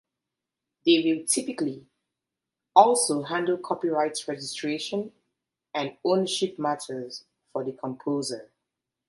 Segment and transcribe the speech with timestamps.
[0.83, 1.85] They will typically
[2.75, 5.11] also handle copyright registration
[5.75, 8.49] and "ownership" matters for the composer.